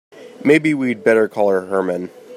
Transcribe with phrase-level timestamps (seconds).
[0.43, 2.09] Maybe we'd better call Herman.